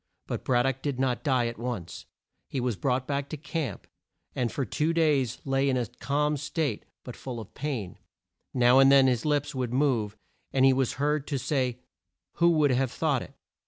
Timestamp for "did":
0.81-0.99